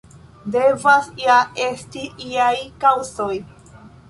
[0.53, 1.35] Devas ja
[1.67, 2.55] esti iaj
[2.87, 3.31] kaŭzoj.